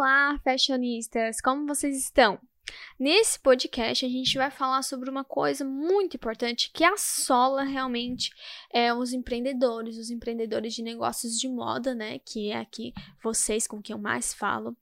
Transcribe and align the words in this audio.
Olá, 0.00 0.38
fashionistas! 0.44 1.40
Como 1.40 1.66
vocês 1.66 1.98
estão? 1.98 2.38
Nesse 2.96 3.36
podcast, 3.40 4.06
a 4.06 4.08
gente 4.08 4.38
vai 4.38 4.48
falar 4.48 4.82
sobre 4.82 5.10
uma 5.10 5.24
coisa 5.24 5.64
muito 5.64 6.16
importante 6.16 6.70
que 6.72 6.84
assola 6.84 7.64
realmente 7.64 8.30
é, 8.72 8.94
os 8.94 9.12
empreendedores, 9.12 9.98
os 9.98 10.08
empreendedores 10.08 10.72
de 10.72 10.84
negócios 10.84 11.36
de 11.36 11.48
moda, 11.48 11.96
né? 11.96 12.20
Que 12.20 12.52
é 12.52 12.58
aqui 12.58 12.94
vocês 13.20 13.66
com 13.66 13.82
quem 13.82 13.92
eu 13.92 14.00
mais 14.00 14.32
falo. 14.32 14.76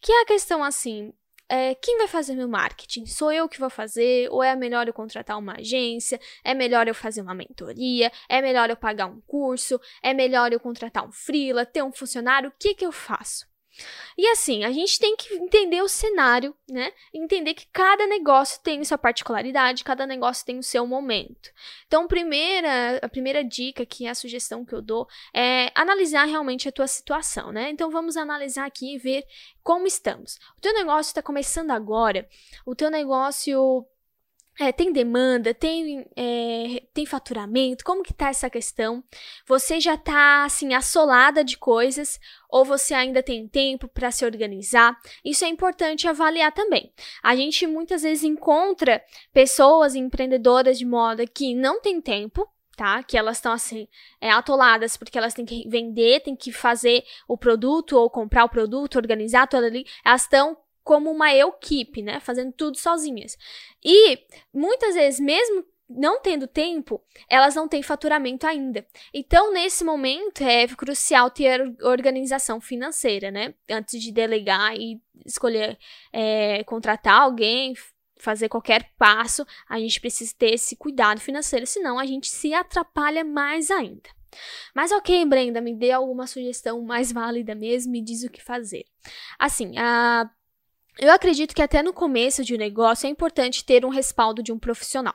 Que 0.00 0.12
é 0.12 0.22
a 0.22 0.26
questão 0.26 0.62
assim: 0.62 1.12
é, 1.48 1.74
quem 1.74 1.98
vai 1.98 2.06
fazer 2.06 2.36
meu 2.36 2.48
marketing? 2.48 3.06
Sou 3.06 3.32
eu 3.32 3.48
que 3.48 3.58
vou 3.58 3.70
fazer? 3.70 4.28
Ou 4.30 4.40
é 4.40 4.54
melhor 4.54 4.86
eu 4.86 4.94
contratar 4.94 5.36
uma 5.36 5.54
agência? 5.58 6.20
É 6.44 6.54
melhor 6.54 6.86
eu 6.86 6.94
fazer 6.94 7.22
uma 7.22 7.34
mentoria? 7.34 8.12
É 8.28 8.40
melhor 8.40 8.70
eu 8.70 8.76
pagar 8.76 9.06
um 9.06 9.20
curso? 9.22 9.80
É 10.00 10.14
melhor 10.14 10.52
eu 10.52 10.60
contratar 10.60 11.04
um 11.04 11.10
freela, 11.10 11.66
ter 11.66 11.82
um 11.82 11.90
funcionário? 11.90 12.50
O 12.50 12.54
que 12.56 12.72
que 12.72 12.86
eu 12.86 12.92
faço? 12.92 13.49
E 14.16 14.26
assim, 14.28 14.64
a 14.64 14.70
gente 14.70 14.98
tem 14.98 15.16
que 15.16 15.34
entender 15.34 15.82
o 15.82 15.88
cenário, 15.88 16.54
né? 16.68 16.92
Entender 17.12 17.54
que 17.54 17.66
cada 17.72 18.06
negócio 18.06 18.60
tem 18.62 18.84
sua 18.84 18.98
particularidade, 18.98 19.84
cada 19.84 20.06
negócio 20.06 20.44
tem 20.44 20.58
o 20.58 20.62
seu 20.62 20.86
momento. 20.86 21.50
Então, 21.86 22.06
primeira, 22.06 22.98
a 23.02 23.08
primeira 23.08 23.42
dica, 23.42 23.86
que 23.86 24.06
é 24.06 24.10
a 24.10 24.14
sugestão 24.14 24.64
que 24.64 24.74
eu 24.74 24.82
dou, 24.82 25.06
é 25.34 25.70
analisar 25.74 26.24
realmente 26.24 26.68
a 26.68 26.72
tua 26.72 26.86
situação, 26.86 27.52
né? 27.52 27.70
Então, 27.70 27.90
vamos 27.90 28.16
analisar 28.16 28.66
aqui 28.66 28.94
e 28.94 28.98
ver 28.98 29.24
como 29.62 29.86
estamos. 29.86 30.38
O 30.56 30.60
teu 30.60 30.74
negócio 30.74 31.10
está 31.10 31.22
começando 31.22 31.70
agora, 31.70 32.28
o 32.66 32.74
teu 32.74 32.90
negócio 32.90 33.86
é, 34.58 34.72
tem 34.72 34.92
demanda, 34.92 35.54
tem, 35.54 36.06
é, 36.14 36.82
tem 36.92 37.06
faturamento, 37.06 37.84
como 37.84 38.02
que 38.02 38.12
tá 38.12 38.28
essa 38.28 38.50
questão? 38.50 39.02
Você 39.46 39.80
já 39.80 39.96
tá, 39.96 40.44
assim, 40.44 40.74
assolada 40.74 41.42
de 41.42 41.56
coisas 41.56 42.20
ou 42.48 42.64
você 42.64 42.92
ainda 42.92 43.22
tem 43.22 43.48
tempo 43.48 43.88
para 43.88 44.10
se 44.10 44.24
organizar? 44.24 44.98
Isso 45.24 45.44
é 45.44 45.48
importante 45.48 46.06
avaliar 46.06 46.52
também. 46.52 46.92
A 47.22 47.34
gente 47.34 47.66
muitas 47.66 48.02
vezes 48.02 48.24
encontra 48.24 49.02
pessoas 49.32 49.94
empreendedoras 49.94 50.78
de 50.78 50.84
moda 50.84 51.26
que 51.26 51.54
não 51.54 51.80
têm 51.80 52.00
tempo, 52.00 52.46
tá? 52.76 53.02
Que 53.02 53.16
elas 53.16 53.36
estão 53.36 53.52
assim, 53.52 53.88
é, 54.20 54.30
atoladas 54.30 54.96
porque 54.96 55.18
elas 55.18 55.34
têm 55.34 55.44
que 55.44 55.68
vender, 55.68 56.20
têm 56.20 56.36
que 56.36 56.52
fazer 56.52 57.04
o 57.28 57.36
produto 57.36 57.96
ou 57.96 58.08
comprar 58.08 58.44
o 58.44 58.48
produto, 58.48 58.96
organizar 58.96 59.46
tudo 59.46 59.64
ali. 59.64 59.86
Elas 60.04 60.22
estão 60.22 60.56
como 60.82 61.10
uma 61.10 61.34
equipe, 61.34 62.02
né? 62.02 62.20
Fazendo 62.20 62.52
tudo 62.52 62.78
sozinhas. 62.78 63.36
E 63.84 64.18
muitas 64.52 64.94
vezes, 64.94 65.20
mesmo 65.20 65.64
não 65.88 66.20
tendo 66.20 66.46
tempo, 66.46 67.02
elas 67.28 67.56
não 67.56 67.66
têm 67.66 67.82
faturamento 67.82 68.46
ainda. 68.46 68.86
Então, 69.12 69.52
nesse 69.52 69.82
momento, 69.82 70.42
é 70.42 70.68
crucial 70.68 71.30
ter 71.30 71.60
organização 71.82 72.60
financeira, 72.60 73.30
né? 73.30 73.54
Antes 73.68 74.00
de 74.00 74.12
delegar 74.12 74.76
e 74.76 75.00
escolher 75.26 75.76
é, 76.12 76.62
contratar 76.64 77.20
alguém, 77.22 77.74
fazer 78.16 78.48
qualquer 78.48 78.90
passo, 78.96 79.44
a 79.68 79.78
gente 79.80 80.00
precisa 80.00 80.32
ter 80.38 80.54
esse 80.54 80.76
cuidado 80.76 81.20
financeiro, 81.20 81.66
senão 81.66 81.98
a 81.98 82.06
gente 82.06 82.28
se 82.28 82.54
atrapalha 82.54 83.24
mais 83.24 83.70
ainda. 83.70 84.08
Mas 84.74 84.92
ok, 84.92 85.24
Brenda, 85.24 85.60
me 85.60 85.74
dê 85.74 85.90
alguma 85.90 86.26
sugestão 86.26 86.80
mais 86.82 87.10
válida 87.10 87.54
mesmo, 87.54 87.90
me 87.90 88.02
diz 88.02 88.22
o 88.22 88.30
que 88.30 88.40
fazer. 88.40 88.84
Assim, 89.38 89.76
a 89.76 90.30
eu 91.00 91.10
acredito 91.10 91.54
que 91.54 91.62
até 91.62 91.82
no 91.82 91.94
começo 91.94 92.44
de 92.44 92.54
um 92.54 92.58
negócio 92.58 93.06
é 93.06 93.10
importante 93.10 93.64
ter 93.64 93.86
um 93.86 93.88
respaldo 93.88 94.42
de 94.42 94.52
um 94.52 94.58
profissional. 94.58 95.14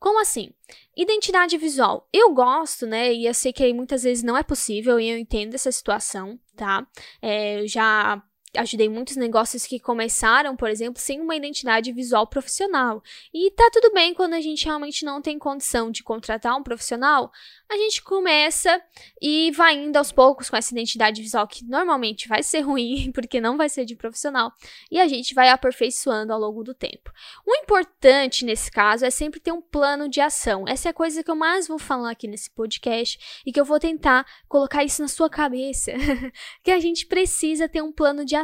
Como 0.00 0.20
assim? 0.20 0.54
Identidade 0.96 1.58
visual. 1.58 2.08
Eu 2.10 2.32
gosto, 2.32 2.86
né? 2.86 3.12
E 3.12 3.26
eu 3.26 3.34
sei 3.34 3.52
que 3.52 3.72
muitas 3.74 4.04
vezes 4.04 4.24
não 4.24 4.36
é 4.36 4.42
possível 4.42 4.98
e 4.98 5.08
eu 5.08 5.18
entendo 5.18 5.54
essa 5.54 5.70
situação, 5.70 6.40
tá? 6.56 6.86
É, 7.20 7.60
eu 7.60 7.68
já 7.68 8.22
ajudei 8.56 8.88
muitos 8.88 9.16
negócios 9.16 9.66
que 9.66 9.78
começaram, 9.78 10.56
por 10.56 10.70
exemplo, 10.70 11.00
sem 11.00 11.20
uma 11.20 11.36
identidade 11.36 11.92
visual 11.92 12.26
profissional. 12.26 13.02
E 13.32 13.50
tá 13.50 13.68
tudo 13.72 13.92
bem 13.92 14.14
quando 14.14 14.34
a 14.34 14.40
gente 14.40 14.64
realmente 14.64 15.04
não 15.04 15.20
tem 15.20 15.38
condição 15.38 15.90
de 15.90 16.02
contratar 16.02 16.56
um 16.56 16.62
profissional, 16.62 17.30
a 17.70 17.76
gente 17.76 18.02
começa 18.02 18.80
e 19.20 19.50
vai 19.50 19.76
indo 19.76 19.96
aos 19.96 20.10
poucos 20.10 20.48
com 20.48 20.56
essa 20.56 20.72
identidade 20.72 21.20
visual 21.20 21.46
que 21.46 21.64
normalmente 21.64 22.26
vai 22.26 22.42
ser 22.42 22.60
ruim, 22.62 23.12
porque 23.12 23.40
não 23.40 23.56
vai 23.56 23.68
ser 23.68 23.84
de 23.84 23.94
profissional, 23.94 24.52
e 24.90 24.98
a 24.98 25.06
gente 25.06 25.34
vai 25.34 25.50
aperfeiçoando 25.50 26.32
ao 26.32 26.40
longo 26.40 26.64
do 26.64 26.72
tempo. 26.72 27.12
O 27.46 27.54
importante 27.56 28.44
nesse 28.44 28.70
caso 28.70 29.04
é 29.04 29.10
sempre 29.10 29.40
ter 29.40 29.52
um 29.52 29.60
plano 29.60 30.08
de 30.08 30.20
ação. 30.20 30.64
Essa 30.66 30.88
é 30.88 30.90
a 30.90 30.94
coisa 30.94 31.22
que 31.22 31.30
eu 31.30 31.36
mais 31.36 31.68
vou 31.68 31.78
falar 31.78 32.10
aqui 32.10 32.26
nesse 32.26 32.50
podcast 32.50 33.42
e 33.44 33.52
que 33.52 33.60
eu 33.60 33.64
vou 33.64 33.78
tentar 33.78 34.26
colocar 34.48 34.82
isso 34.82 35.02
na 35.02 35.08
sua 35.08 35.28
cabeça, 35.28 35.92
que 36.64 36.70
a 36.70 36.80
gente 36.80 37.06
precisa 37.06 37.68
ter 37.68 37.82
um 37.82 37.92
plano 37.92 38.24
de 38.24 38.34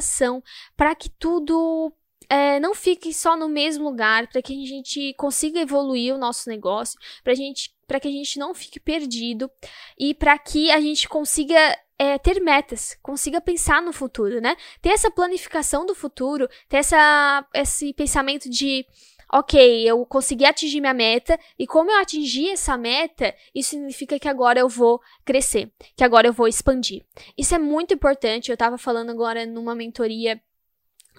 para 0.77 0.95
que 0.95 1.09
tudo 1.09 1.93
é, 2.29 2.59
não 2.61 2.75
fique 2.75 3.13
só 3.13 3.37
no 3.37 3.49
mesmo 3.49 3.85
lugar, 3.85 4.29
para 4.29 4.43
que 4.43 4.53
a 4.53 4.67
gente 4.67 5.15
consiga 5.15 5.61
evoluir 5.61 6.15
o 6.15 6.19
nosso 6.19 6.49
negócio, 6.49 6.99
para 7.23 7.35
gente, 7.35 7.75
que 8.01 8.09
a 8.09 8.11
gente 8.11 8.39
não 8.39 8.55
fique 8.55 8.81
perdido 8.81 9.51
e 9.99 10.15
para 10.15 10.39
que 10.39 10.71
a 10.71 10.81
gente 10.81 11.09
consiga 11.09 11.57
é, 11.99 12.19
ter 12.19 12.41
metas, 12.41 12.97
consiga 13.03 13.41
pensar 13.41 13.81
no 13.81 13.93
futuro, 13.93 14.41
né? 14.41 14.57
Ter 14.81 14.91
essa 14.91 15.11
planificação 15.11 15.87
do 15.87 15.95
futuro, 15.95 16.49
ter 16.69 16.79
essa, 16.79 17.47
esse 17.55 17.93
pensamento 17.93 18.49
de 18.51 18.85
ok, 19.35 19.83
eu 19.85 20.07
consegui 20.07 20.45
atingir 20.45 20.81
minha 20.81 20.95
meta, 20.95 21.37
e 21.59 21.67
como 21.67 21.91
eu 21.91 21.99
atingi 21.99 22.51
essa 22.51 22.79
meta, 22.79 23.35
isso 23.53 23.71
significa 23.71 24.17
que 24.17 24.29
agora 24.29 24.61
eu 24.61 24.69
vou 24.69 25.01
crescer, 25.25 25.73
que 25.97 26.05
agora 26.05 26.29
eu 26.29 26.33
vou 26.33 26.47
expandir. 26.47 27.05
Isso 27.37 27.53
é 27.53 27.59
muito 27.59 27.93
importante, 27.93 28.51
eu 28.51 28.55
estava 28.55 28.79
falando 28.79 29.11
agora 29.11 29.45
numa 29.45 29.75
mentoria 29.75 30.41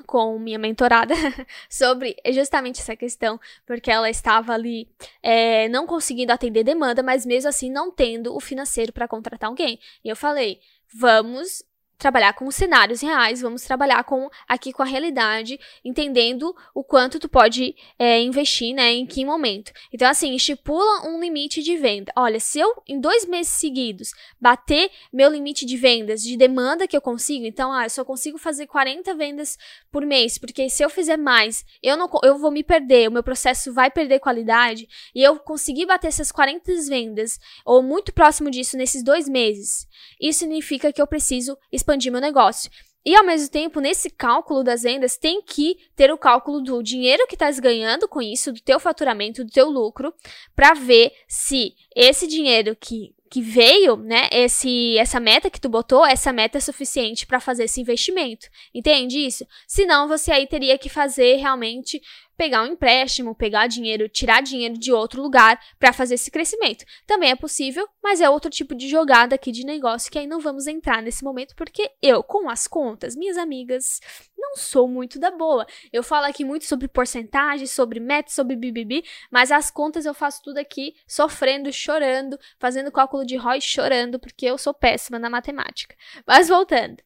com 0.07 0.39
minha 0.39 0.57
mentorada 0.57 1.13
sobre 1.69 2.15
justamente 2.31 2.79
essa 2.79 2.95
questão, 2.95 3.37
porque 3.65 3.91
ela 3.91 4.09
estava 4.09 4.53
ali 4.53 4.87
é, 5.21 5.67
não 5.67 5.85
conseguindo 5.85 6.31
atender 6.31 6.63
demanda, 6.63 7.03
mas 7.03 7.25
mesmo 7.25 7.49
assim 7.49 7.69
não 7.69 7.91
tendo 7.91 8.33
o 8.33 8.39
financeiro 8.39 8.93
para 8.93 9.09
contratar 9.09 9.49
alguém. 9.49 9.77
E 10.03 10.09
eu 10.09 10.15
falei: 10.15 10.59
vamos 10.93 11.63
trabalhar 11.97 12.33
com 12.33 12.49
cenários 12.51 13.01
reais, 13.01 13.41
vamos 13.41 13.63
trabalhar 13.63 14.03
com 14.03 14.29
aqui 14.47 14.71
com 14.71 14.83
a 14.83 14.85
realidade, 14.85 15.59
entendendo 15.83 16.55
o 16.73 16.83
quanto 16.83 17.19
tu 17.19 17.29
pode 17.29 17.75
é, 17.97 18.21
investir, 18.21 18.73
né, 18.73 18.91
em 18.91 19.05
que 19.05 19.25
momento. 19.25 19.71
Então, 19.91 20.09
assim, 20.09 20.35
estipula 20.35 21.07
um 21.07 21.19
limite 21.19 21.63
de 21.63 21.77
venda. 21.77 22.11
Olha, 22.15 22.39
se 22.39 22.59
eu 22.59 22.81
em 22.87 22.99
dois 22.99 23.25
meses 23.25 23.53
seguidos 23.53 24.11
bater 24.39 24.89
meu 25.11 25.29
limite 25.29 25.65
de 25.65 25.77
vendas, 25.77 26.21
de 26.21 26.37
demanda 26.37 26.87
que 26.87 26.95
eu 26.95 27.01
consigo, 27.01 27.45
então, 27.45 27.71
ah, 27.71 27.85
eu 27.85 27.89
só 27.89 28.03
consigo 28.03 28.37
fazer 28.37 28.67
40 28.67 29.13
vendas 29.15 29.57
por 29.91 30.05
mês, 30.05 30.37
porque 30.37 30.69
se 30.69 30.83
eu 30.83 30.89
fizer 30.89 31.17
mais, 31.17 31.65
eu 31.81 31.95
não, 31.95 32.09
eu 32.23 32.37
vou 32.37 32.51
me 32.51 32.63
perder, 32.63 33.07
o 33.07 33.11
meu 33.11 33.23
processo 33.23 33.73
vai 33.73 33.89
perder 33.89 34.19
qualidade, 34.19 34.87
e 35.13 35.23
eu 35.23 35.39
conseguir 35.39 35.85
bater 35.85 36.07
essas 36.07 36.31
40 36.31 36.65
vendas, 36.89 37.39
ou 37.65 37.81
muito 37.81 38.13
próximo 38.13 38.49
disso 38.49 38.77
nesses 38.77 39.03
dois 39.03 39.27
meses, 39.29 39.87
isso 40.19 40.39
significa 40.39 40.91
que 40.91 41.01
eu 41.01 41.07
preciso 41.07 41.57
expandir 41.85 42.11
meu 42.11 42.19
negócio. 42.19 42.71
E 43.05 43.15
ao 43.15 43.23
mesmo 43.23 43.49
tempo, 43.49 43.79
nesse 43.79 44.09
cálculo 44.09 44.63
das 44.63 44.81
vendas, 44.81 45.15
tem 45.15 45.39
que 45.39 45.77
ter 45.95 46.11
o 46.11 46.17
cálculo 46.17 46.59
do 46.59 46.81
dinheiro 46.81 47.27
que 47.27 47.35
estás 47.35 47.59
ganhando 47.59 48.07
com 48.07 48.19
isso, 48.19 48.51
do 48.51 48.59
teu 48.59 48.79
faturamento, 48.79 49.45
do 49.45 49.51
teu 49.51 49.69
lucro, 49.69 50.11
para 50.55 50.73
ver 50.73 51.11
se 51.27 51.75
esse 51.95 52.25
dinheiro 52.25 52.75
que, 52.75 53.13
que 53.29 53.43
veio, 53.43 53.95
né, 53.95 54.27
esse 54.31 54.97
essa 54.97 55.19
meta 55.19 55.51
que 55.51 55.61
tu 55.61 55.69
botou, 55.69 56.03
essa 56.03 56.33
meta 56.33 56.57
é 56.57 56.61
suficiente 56.61 57.27
para 57.27 57.39
fazer 57.39 57.65
esse 57.65 57.79
investimento. 57.79 58.47
Entende 58.73 59.19
isso? 59.19 59.45
Senão 59.67 60.07
você 60.07 60.31
aí 60.31 60.47
teria 60.47 60.75
que 60.75 60.89
fazer 60.89 61.35
realmente 61.35 62.01
pegar 62.37 62.63
um 62.63 62.67
empréstimo, 62.67 63.35
pegar 63.35 63.67
dinheiro, 63.67 64.09
tirar 64.09 64.41
dinheiro 64.41 64.77
de 64.77 64.91
outro 64.91 65.21
lugar 65.21 65.59
para 65.79 65.93
fazer 65.93 66.15
esse 66.15 66.29
crescimento. 66.29 66.85
Também 67.05 67.31
é 67.31 67.35
possível, 67.35 67.87
mas 68.03 68.21
é 68.21 68.29
outro 68.29 68.49
tipo 68.49 68.75
de 68.75 68.87
jogada 68.87 69.35
aqui 69.35 69.51
de 69.51 69.65
negócio 69.65 70.11
que 70.11 70.19
aí 70.19 70.27
não 70.27 70.39
vamos 70.39 70.67
entrar 70.67 71.01
nesse 71.01 71.23
momento 71.23 71.55
porque 71.55 71.91
eu, 72.01 72.23
com 72.23 72.49
as 72.49 72.67
contas, 72.67 73.15
minhas 73.15 73.37
amigas, 73.37 73.99
não 74.37 74.55
sou 74.55 74.87
muito 74.87 75.19
da 75.19 75.31
boa. 75.31 75.65
Eu 75.91 76.03
falo 76.03 76.25
aqui 76.25 76.43
muito 76.43 76.65
sobre 76.65 76.87
porcentagem, 76.87 77.67
sobre 77.67 77.99
meta, 77.99 78.31
sobre 78.31 78.55
BBB, 78.55 79.03
mas 79.31 79.51
as 79.51 79.71
contas 79.71 80.05
eu 80.05 80.13
faço 80.13 80.41
tudo 80.43 80.57
aqui 80.57 80.95
sofrendo, 81.07 81.71
chorando, 81.71 82.37
fazendo 82.59 82.91
cálculo 82.91 83.25
de 83.25 83.35
ROI 83.35 83.61
chorando 83.61 84.19
porque 84.19 84.45
eu 84.45 84.57
sou 84.57 84.73
péssima 84.73 85.17
na 85.19 85.29
matemática. 85.29 85.95
Mas 86.25 86.47
voltando. 86.47 86.97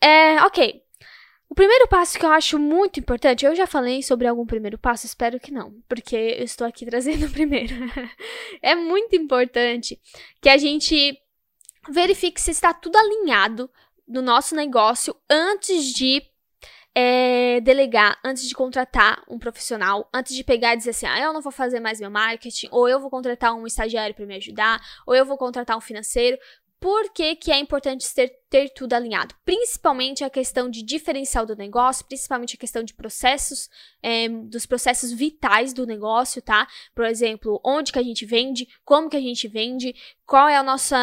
É, 0.00 0.42
ok, 0.42 0.82
primeiro 1.56 1.88
passo 1.88 2.18
que 2.18 2.24
eu 2.24 2.30
acho 2.30 2.58
muito 2.58 3.00
importante, 3.00 3.46
eu 3.46 3.56
já 3.56 3.66
falei 3.66 4.02
sobre 4.02 4.28
algum 4.28 4.44
primeiro 4.44 4.78
passo, 4.78 5.06
espero 5.06 5.40
que 5.40 5.50
não, 5.50 5.72
porque 5.88 6.14
eu 6.14 6.44
estou 6.44 6.66
aqui 6.66 6.84
trazendo 6.86 7.26
o 7.26 7.30
primeiro. 7.30 7.74
é 8.62 8.74
muito 8.74 9.16
importante 9.16 9.98
que 10.40 10.50
a 10.50 10.58
gente 10.58 11.18
verifique 11.88 12.40
se 12.40 12.50
está 12.50 12.74
tudo 12.74 12.96
alinhado 12.96 13.70
no 14.06 14.20
nosso 14.20 14.54
negócio 14.54 15.16
antes 15.30 15.94
de 15.94 16.22
é, 16.94 17.60
delegar, 17.62 18.18
antes 18.22 18.46
de 18.46 18.54
contratar 18.54 19.22
um 19.28 19.38
profissional, 19.38 20.08
antes 20.12 20.34
de 20.34 20.44
pegar 20.44 20.74
e 20.74 20.76
dizer 20.76 20.90
assim, 20.90 21.06
ah, 21.06 21.20
eu 21.20 21.32
não 21.32 21.40
vou 21.40 21.52
fazer 21.52 21.80
mais 21.80 22.00
meu 22.00 22.10
marketing, 22.10 22.68
ou 22.70 22.88
eu 22.88 23.00
vou 23.00 23.08
contratar 23.08 23.54
um 23.54 23.66
estagiário 23.66 24.14
para 24.14 24.26
me 24.26 24.36
ajudar, 24.36 24.80
ou 25.06 25.14
eu 25.14 25.24
vou 25.24 25.38
contratar 25.38 25.76
um 25.76 25.80
financeiro, 25.80 26.38
por 26.86 27.10
que, 27.12 27.34
que 27.34 27.50
é 27.50 27.58
importante 27.58 28.06
ter, 28.14 28.32
ter 28.48 28.68
tudo 28.68 28.92
alinhado? 28.92 29.34
Principalmente 29.44 30.22
a 30.22 30.30
questão 30.30 30.70
de 30.70 30.84
diferencial 30.84 31.44
do 31.44 31.56
negócio, 31.56 32.04
principalmente 32.04 32.54
a 32.54 32.58
questão 32.60 32.84
de 32.84 32.94
processos, 32.94 33.68
é, 34.00 34.28
dos 34.28 34.66
processos 34.66 35.10
vitais 35.10 35.72
do 35.72 35.84
negócio, 35.84 36.40
tá? 36.40 36.64
Por 36.94 37.04
exemplo, 37.04 37.60
onde 37.64 37.90
que 37.90 37.98
a 37.98 38.04
gente 38.04 38.24
vende, 38.24 38.68
como 38.84 39.10
que 39.10 39.16
a 39.16 39.20
gente 39.20 39.48
vende, 39.48 39.96
qual 40.24 40.48
é 40.48 40.60
o 40.60 40.64
nosso 40.64 40.94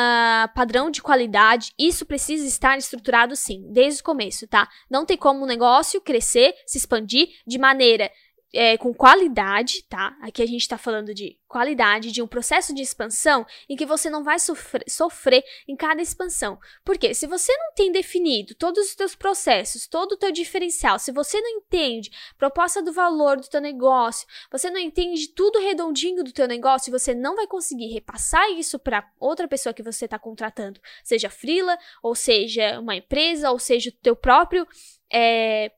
padrão 0.55 0.89
de 0.89 1.01
qualidade. 1.01 1.73
Isso 1.77 2.05
precisa 2.05 2.47
estar 2.47 2.77
estruturado 2.77 3.35
sim, 3.35 3.69
desde 3.73 3.99
o 3.99 4.05
começo, 4.05 4.47
tá? 4.47 4.69
Não 4.89 5.05
tem 5.05 5.17
como 5.17 5.43
o 5.43 5.47
negócio 5.47 5.99
crescer, 5.99 6.55
se 6.65 6.77
expandir 6.77 7.27
de 7.45 7.57
maneira 7.59 8.09
é, 8.53 8.77
com 8.77 8.93
qualidade, 8.93 9.83
tá? 9.89 10.15
Aqui 10.21 10.43
a 10.43 10.45
gente 10.45 10.61
está 10.61 10.77
falando 10.77 11.13
de 11.13 11.39
qualidade, 11.47 12.11
de 12.11 12.21
um 12.21 12.27
processo 12.27 12.73
de 12.73 12.81
expansão 12.81 13.45
em 13.67 13.75
que 13.75 13.85
você 13.85 14.09
não 14.09 14.23
vai 14.23 14.39
sofrer, 14.39 14.83
sofrer 14.87 15.43
em 15.67 15.75
cada 15.75 16.01
expansão. 16.01 16.59
Porque 16.83 17.13
se 17.13 17.25
você 17.25 17.55
não 17.57 17.73
tem 17.73 17.91
definido 17.91 18.55
todos 18.55 18.85
os 18.85 18.91
seus 18.91 19.15
processos, 19.15 19.87
todo 19.87 20.13
o 20.13 20.17
teu 20.17 20.31
diferencial, 20.31 20.99
se 20.99 21.11
você 21.11 21.41
não 21.41 21.49
entende 21.49 22.11
proposta 22.37 22.81
do 22.81 22.93
valor 22.93 23.37
do 23.37 23.49
teu 23.49 23.61
negócio, 23.61 24.27
você 24.51 24.69
não 24.69 24.79
entende 24.79 25.29
tudo 25.29 25.59
redondinho 25.59 26.23
do 26.23 26.31
teu 26.31 26.47
negócio, 26.47 26.91
você 26.91 27.13
não 27.13 27.35
vai 27.35 27.47
conseguir 27.47 27.87
repassar 27.87 28.49
isso 28.51 28.77
para 28.77 29.07
outra 29.19 29.47
pessoa 29.47 29.73
que 29.73 29.83
você 29.83 30.05
está 30.05 30.19
contratando, 30.19 30.79
seja 31.03 31.29
frila, 31.29 31.77
ou 32.01 32.13
seja 32.13 32.79
uma 32.79 32.95
empresa, 32.95 33.51
ou 33.51 33.57
seja 33.57 33.89
o 33.89 33.93
teu 33.93 34.15
próprio 34.15 34.67
é, 35.13 35.71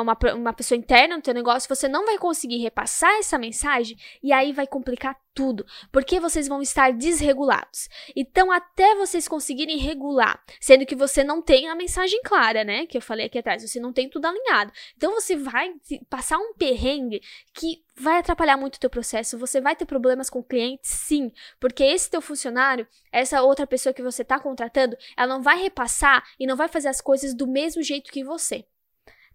uma, 0.00 0.18
uma 0.34 0.52
pessoa 0.52 0.76
interna 0.76 1.16
no 1.16 1.22
teu 1.22 1.32
negócio, 1.32 1.68
você 1.68 1.88
não 1.88 2.04
vai 2.04 2.18
conseguir 2.18 2.58
repassar 2.58 3.12
essa 3.18 3.38
mensagem 3.38 3.96
e 4.22 4.32
aí 4.32 4.52
vai 4.52 4.66
complicar 4.66 5.16
tudo, 5.34 5.64
porque 5.90 6.20
vocês 6.20 6.46
vão 6.46 6.60
estar 6.60 6.92
desregulados. 6.92 7.88
Então, 8.14 8.52
até 8.52 8.94
vocês 8.96 9.26
conseguirem 9.26 9.78
regular, 9.78 10.42
sendo 10.60 10.84
que 10.84 10.94
você 10.94 11.24
não 11.24 11.40
tem 11.40 11.68
a 11.68 11.74
mensagem 11.74 12.20
clara, 12.22 12.64
né? 12.64 12.84
Que 12.86 12.98
eu 12.98 13.02
falei 13.02 13.26
aqui 13.26 13.38
atrás, 13.38 13.62
você 13.62 13.80
não 13.80 13.94
tem 13.94 14.10
tudo 14.10 14.26
alinhado. 14.26 14.72
Então, 14.94 15.14
você 15.14 15.34
vai 15.34 15.72
passar 16.10 16.36
um 16.36 16.52
perrengue 16.52 17.22
que 17.54 17.82
vai 17.96 18.18
atrapalhar 18.18 18.58
muito 18.58 18.76
o 18.76 18.80
teu 18.80 18.90
processo. 18.90 19.38
Você 19.38 19.58
vai 19.58 19.74
ter 19.74 19.86
problemas 19.86 20.28
com 20.28 20.40
o 20.40 20.44
cliente, 20.44 20.82
sim, 20.82 21.32
porque 21.58 21.82
esse 21.82 22.10
teu 22.10 22.20
funcionário, 22.20 22.86
essa 23.10 23.42
outra 23.42 23.66
pessoa 23.66 23.94
que 23.94 24.02
você 24.02 24.20
está 24.20 24.38
contratando, 24.38 24.98
ela 25.16 25.34
não 25.34 25.42
vai 25.42 25.56
repassar 25.56 26.22
e 26.38 26.46
não 26.46 26.56
vai 26.56 26.68
fazer 26.68 26.88
as 26.88 27.00
coisas 27.00 27.32
do 27.32 27.46
mesmo 27.46 27.82
jeito 27.82 28.12
que 28.12 28.22
você 28.22 28.66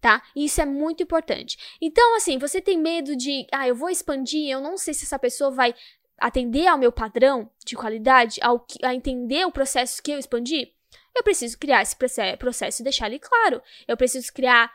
tá? 0.02 0.22
Isso 0.36 0.62
é 0.62 0.66
muito 0.66 1.04
importante. 1.04 1.58
Então, 1.82 2.16
assim, 2.16 2.38
você 2.38 2.62
tem 2.62 2.78
medo 2.78 3.16
de, 3.16 3.46
ah, 3.52 3.68
eu 3.68 3.76
vou 3.76 3.90
expandir, 3.90 4.50
eu 4.50 4.62
não 4.62 4.78
sei 4.78 4.94
se 4.94 5.06
essa 5.06 5.20
pessoa 5.20 5.52
vai 5.52 5.74
atender 6.20 6.68
ao 6.68 6.78
meu 6.78 6.92
padrão 6.92 7.50
de 7.66 7.76
qualidade, 7.76 8.40
ao 8.42 8.66
a 8.84 8.94
entender 8.94 9.46
o 9.46 9.52
processo 9.52 10.02
que 10.02 10.12
eu 10.12 10.20
expandi. 10.20 10.72
Eu 11.16 11.24
preciso 11.24 11.58
criar 11.58 11.82
esse 11.82 11.96
processo 12.38 12.82
e 12.82 12.84
deixar 12.84 13.08
ele 13.08 13.20
claro. 13.20 13.62
Eu 13.88 13.98
preciso 13.98 14.32
criar 14.32 14.72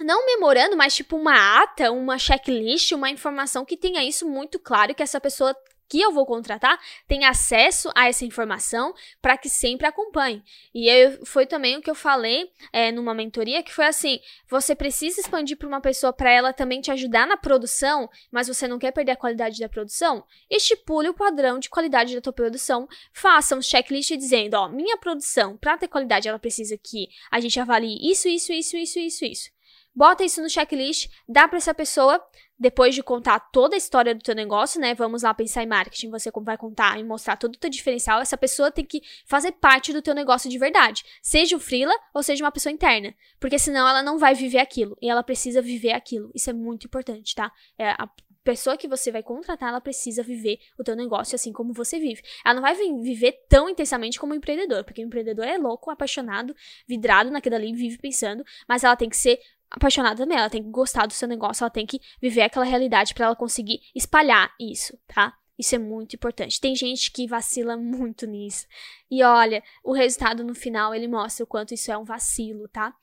não 0.00 0.24
memorando, 0.24 0.76
mas 0.76 0.94
tipo 0.94 1.16
uma 1.16 1.62
ata, 1.62 1.90
uma 1.90 2.18
checklist, 2.18 2.92
uma 2.92 3.10
informação 3.10 3.64
que 3.64 3.76
tenha 3.76 4.02
isso 4.02 4.26
muito 4.28 4.58
claro 4.58 4.94
que 4.94 5.02
essa 5.02 5.20
pessoa 5.20 5.54
que 5.92 6.00
eu 6.00 6.10
vou 6.10 6.24
contratar 6.24 6.80
tem 7.06 7.26
acesso 7.26 7.90
a 7.94 8.08
essa 8.08 8.24
informação 8.24 8.94
para 9.20 9.36
que 9.36 9.50
sempre 9.50 9.86
acompanhe. 9.86 10.42
E 10.74 10.88
eu, 10.88 11.26
foi 11.26 11.44
também 11.44 11.76
o 11.76 11.82
que 11.82 11.90
eu 11.90 11.94
falei 11.94 12.50
é, 12.72 12.90
numa 12.90 13.12
mentoria, 13.12 13.62
que 13.62 13.74
foi 13.74 13.84
assim: 13.84 14.18
você 14.48 14.74
precisa 14.74 15.20
expandir 15.20 15.58
para 15.58 15.68
uma 15.68 15.82
pessoa 15.82 16.10
para 16.10 16.30
ela 16.30 16.50
também 16.54 16.80
te 16.80 16.90
ajudar 16.90 17.26
na 17.26 17.36
produção, 17.36 18.08
mas 18.30 18.48
você 18.48 18.66
não 18.66 18.78
quer 18.78 18.90
perder 18.90 19.12
a 19.12 19.16
qualidade 19.16 19.60
da 19.60 19.68
produção? 19.68 20.24
Estipule 20.48 21.10
o 21.10 21.14
padrão 21.14 21.58
de 21.58 21.68
qualidade 21.68 22.14
da 22.14 22.22
tua 22.22 22.32
produção, 22.32 22.88
faça 23.12 23.54
um 23.54 23.60
checklist 23.60 24.16
dizendo: 24.16 24.54
ó, 24.54 24.70
minha 24.70 24.96
produção, 24.96 25.58
para 25.58 25.76
ter 25.76 25.88
qualidade, 25.88 26.26
ela 26.26 26.38
precisa 26.38 26.78
que 26.78 27.08
a 27.30 27.38
gente 27.38 27.60
avalie 27.60 27.98
isso, 28.10 28.28
isso, 28.28 28.50
isso, 28.50 28.78
isso, 28.78 28.98
isso, 28.98 29.24
isso. 29.26 29.50
Bota 29.94 30.24
isso 30.24 30.40
no 30.40 30.48
checklist, 30.48 31.10
dá 31.28 31.46
para 31.46 31.58
essa 31.58 31.74
pessoa, 31.74 32.22
depois 32.58 32.94
de 32.94 33.02
contar 33.02 33.38
toda 33.38 33.74
a 33.74 33.78
história 33.78 34.14
do 34.14 34.22
teu 34.22 34.34
negócio, 34.34 34.80
né? 34.80 34.94
Vamos 34.94 35.22
lá 35.22 35.34
pensar 35.34 35.62
em 35.62 35.66
marketing, 35.66 36.10
você 36.10 36.30
vai 36.42 36.56
contar 36.56 36.98
e 36.98 37.04
mostrar 37.04 37.36
todo 37.36 37.54
o 37.54 37.58
teu 37.58 37.68
diferencial, 37.68 38.20
essa 38.20 38.36
pessoa 38.36 38.70
tem 38.70 38.84
que 38.84 39.02
fazer 39.26 39.52
parte 39.52 39.92
do 39.92 40.00
teu 40.00 40.14
negócio 40.14 40.48
de 40.48 40.58
verdade, 40.58 41.04
seja 41.20 41.56
o 41.56 41.60
freela 41.60 41.94
ou 42.14 42.22
seja 42.22 42.42
uma 42.42 42.52
pessoa 42.52 42.72
interna, 42.72 43.14
porque 43.38 43.58
senão 43.58 43.86
ela 43.86 44.02
não 44.02 44.18
vai 44.18 44.34
viver 44.34 44.58
aquilo 44.58 44.96
e 45.02 45.10
ela 45.10 45.22
precisa 45.22 45.60
viver 45.60 45.92
aquilo. 45.92 46.30
Isso 46.34 46.48
é 46.48 46.52
muito 46.52 46.86
importante, 46.86 47.34
tá? 47.34 47.52
É, 47.76 47.90
a 47.90 48.08
pessoa 48.42 48.76
que 48.76 48.88
você 48.88 49.10
vai 49.10 49.22
contratar, 49.22 49.68
ela 49.68 49.80
precisa 49.80 50.22
viver 50.22 50.58
o 50.78 50.82
teu 50.82 50.96
negócio 50.96 51.34
assim 51.34 51.52
como 51.52 51.72
você 51.72 51.98
vive. 51.98 52.22
Ela 52.44 52.54
não 52.54 52.62
vai 52.62 52.74
viver 52.74 53.44
tão 53.48 53.68
intensamente 53.68 54.18
como 54.18 54.32
o 54.32 54.36
empreendedor, 54.36 54.84
porque 54.84 55.02
o 55.02 55.06
empreendedor 55.06 55.44
é 55.46 55.56
louco, 55.58 55.90
apaixonado, 55.90 56.54
vidrado 56.86 57.30
naquilo 57.30 57.56
ali, 57.56 57.72
vive 57.72 57.98
pensando, 57.98 58.44
mas 58.68 58.84
ela 58.84 58.96
tem 58.96 59.08
que 59.08 59.16
ser 59.16 59.38
apaixonada 59.72 60.22
também, 60.22 60.36
ela 60.36 60.50
tem 60.50 60.62
que 60.62 60.70
gostar 60.70 61.06
do 61.06 61.12
seu 61.12 61.26
negócio, 61.26 61.64
ela 61.64 61.70
tem 61.70 61.86
que 61.86 62.00
viver 62.20 62.42
aquela 62.42 62.64
realidade 62.64 63.14
para 63.14 63.26
ela 63.26 63.36
conseguir 63.36 63.80
espalhar 63.94 64.54
isso, 64.60 64.98
tá? 65.06 65.34
Isso 65.58 65.74
é 65.74 65.78
muito 65.78 66.16
importante. 66.16 66.60
Tem 66.60 66.74
gente 66.74 67.10
que 67.10 67.26
vacila 67.26 67.76
muito 67.76 68.26
nisso. 68.26 68.66
E 69.10 69.22
olha, 69.22 69.62
o 69.82 69.92
resultado 69.92 70.42
no 70.42 70.54
final 70.54 70.94
ele 70.94 71.06
mostra 71.06 71.44
o 71.44 71.46
quanto 71.46 71.74
isso 71.74 71.90
é 71.90 71.96
um 71.96 72.04
vacilo, 72.04 72.68
tá? 72.68 72.94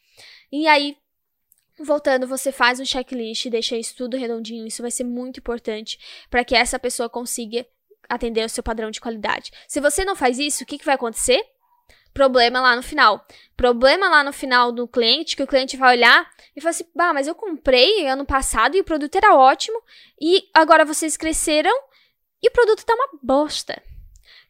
E 0.52 0.68
aí, 0.68 0.98
voltando, 1.80 2.28
você 2.28 2.52
faz 2.52 2.80
um 2.80 2.86
checklist, 2.86 3.48
deixa 3.50 3.78
isso 3.78 3.96
tudo 3.96 4.18
redondinho. 4.18 4.68
Isso 4.68 4.82
vai 4.82 4.92
ser 4.92 5.04
muito 5.04 5.40
importante 5.40 5.98
para 6.30 6.44
que 6.44 6.56
essa 6.56 6.78
pessoa 6.78 7.10
consiga 7.10 7.66
atender 8.10 8.46
o 8.46 8.50
seu 8.50 8.64
padrão 8.64 8.92
de 8.92 9.00
qualidade. 9.00 9.52
Se 9.68 9.80
você 9.80 10.04
não 10.04 10.16
faz 10.16 10.40
isso, 10.40 10.64
o 10.64 10.66
que, 10.66 10.78
que 10.78 10.86
vai 10.86 10.96
acontecer? 10.96 11.42
Problema 12.14 12.62
lá 12.62 12.76
no 12.76 12.84
final. 12.84 13.26
Problema 13.56 14.10
lá 14.10 14.24
no 14.24 14.34
final 14.34 14.72
do 14.72 14.88
cliente, 14.88 15.36
que 15.36 15.44
o 15.44 15.48
cliente 15.48 15.78
vai 15.78 15.98
olhar 15.98 16.30
e 16.56 16.62
falar 16.62 16.72
assim: 16.72 16.86
bah, 16.96 17.14
mas 17.14 17.28
eu 17.28 17.36
comprei 17.36 18.08
ano 18.08 18.26
passado 18.26 18.76
e 18.76 18.82
o 18.82 18.84
produto 18.84 19.16
era 19.16 19.36
ótimo, 19.36 19.82
e 20.20 20.48
agora 20.54 20.86
vocês 20.86 21.18
cresceram 21.18 21.74
e 22.42 22.48
o 22.48 22.52
produto 22.52 22.86
tá 22.86 22.94
uma 22.94 23.10
bosta. 23.22 23.82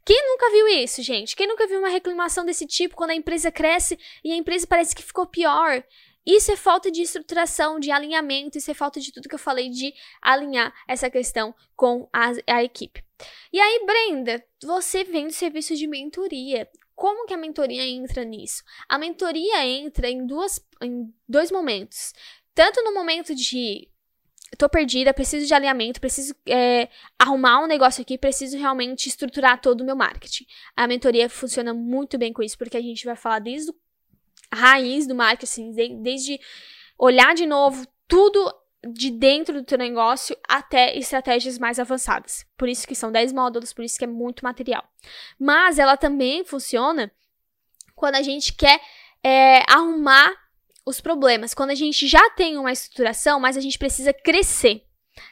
Quem 0.05 0.25
nunca 0.25 0.49
viu 0.51 0.67
isso, 0.67 1.03
gente? 1.03 1.35
Quem 1.35 1.47
nunca 1.47 1.67
viu 1.67 1.79
uma 1.79 1.89
reclamação 1.89 2.45
desse 2.45 2.65
tipo 2.65 2.95
quando 2.95 3.11
a 3.11 3.15
empresa 3.15 3.51
cresce 3.51 3.99
e 4.23 4.31
a 4.31 4.35
empresa 4.35 4.65
parece 4.65 4.95
que 4.95 5.03
ficou 5.03 5.25
pior? 5.27 5.83
Isso 6.25 6.51
é 6.51 6.55
falta 6.55 6.91
de 6.91 7.01
estruturação, 7.01 7.79
de 7.79 7.91
alinhamento, 7.91 8.57
isso 8.57 8.69
é 8.69 8.73
falta 8.73 8.99
de 8.99 9.11
tudo 9.11 9.27
que 9.27 9.35
eu 9.35 9.39
falei 9.39 9.69
de 9.69 9.93
alinhar 10.21 10.73
essa 10.87 11.09
questão 11.09 11.55
com 11.75 12.07
a, 12.13 12.31
a 12.47 12.63
equipe. 12.63 13.03
E 13.51 13.59
aí, 13.59 13.85
Brenda, 13.85 14.43
você 14.63 15.03
vende 15.03 15.33
serviço 15.33 15.75
de 15.75 15.87
mentoria. 15.87 16.69
Como 16.99 17.25
que 17.25 17.33
a 17.33 17.37
mentoria 17.37 17.87
entra 17.87 18.25
nisso? 18.25 18.61
A 18.89 18.97
mentoria 18.97 19.65
entra 19.65 20.09
em, 20.09 20.27
duas, 20.27 20.61
em 20.81 21.13
dois 21.25 21.49
momentos. 21.49 22.11
Tanto 22.53 22.83
no 22.83 22.93
momento 22.93 23.33
de 23.33 23.87
tô 24.57 24.67
perdida, 24.67 25.13
preciso 25.13 25.47
de 25.47 25.53
alinhamento, 25.53 26.01
preciso 26.01 26.35
é, 26.45 26.89
arrumar 27.17 27.63
um 27.63 27.67
negócio 27.67 28.01
aqui, 28.01 28.17
preciso 28.17 28.57
realmente 28.57 29.07
estruturar 29.07 29.61
todo 29.61 29.79
o 29.79 29.85
meu 29.85 29.95
marketing. 29.95 30.45
A 30.75 30.87
mentoria 30.87 31.29
funciona 31.29 31.73
muito 31.73 32.17
bem 32.17 32.33
com 32.33 32.43
isso, 32.43 32.57
porque 32.57 32.75
a 32.75 32.81
gente 32.81 33.05
vai 33.05 33.15
falar 33.15 33.39
desde 33.39 33.71
a 34.51 34.57
raiz 34.57 35.07
do 35.07 35.15
marketing, 35.15 35.71
desde 36.03 36.37
olhar 36.97 37.33
de 37.33 37.45
novo 37.45 37.87
tudo 38.09 38.53
de 38.87 39.11
dentro 39.11 39.55
do 39.55 39.65
teu 39.65 39.77
negócio 39.77 40.37
até 40.47 40.97
estratégias 40.97 41.59
mais 41.59 41.79
avançadas. 41.79 42.45
Por 42.57 42.69
isso 42.69 42.87
que 42.87 42.95
são 42.95 43.11
10 43.11 43.33
módulos, 43.33 43.73
por 43.73 43.83
isso 43.83 43.97
que 43.97 44.05
é 44.05 44.07
muito 44.07 44.43
material. 44.43 44.83
Mas 45.37 45.77
ela 45.77 45.97
também 45.97 46.45
funciona 46.45 47.11
quando 47.95 48.15
a 48.15 48.21
gente 48.21 48.53
quer 48.53 48.79
é, 49.23 49.63
arrumar 49.69 50.33
os 50.85 51.01
problemas, 51.01 51.53
quando 51.53 51.71
a 51.71 51.75
gente 51.75 52.07
já 52.07 52.29
tem 52.31 52.57
uma 52.57 52.71
estruturação, 52.71 53.39
mas 53.39 53.57
a 53.57 53.61
gente 53.61 53.77
precisa 53.77 54.13
crescer, 54.13 54.83